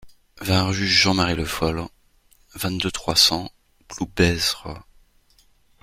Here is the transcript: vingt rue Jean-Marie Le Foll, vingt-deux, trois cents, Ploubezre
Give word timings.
vingt 0.39 0.63
rue 0.65 0.87
Jean-Marie 0.87 1.35
Le 1.35 1.45
Foll, 1.45 1.79
vingt-deux, 2.55 2.89
trois 2.89 3.15
cents, 3.15 3.51
Ploubezre 3.87 4.81